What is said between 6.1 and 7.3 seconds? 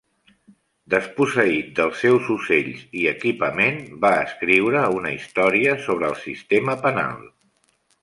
el sistema penal.